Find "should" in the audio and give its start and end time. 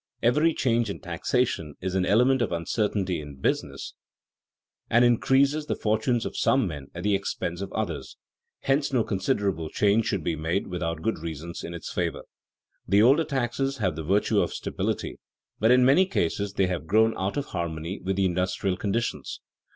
10.07-10.23